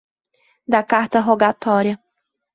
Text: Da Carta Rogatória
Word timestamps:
Da 0.65 0.81
Carta 0.83 1.19
Rogatória 1.19 1.99